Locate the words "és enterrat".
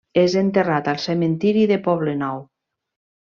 0.19-0.89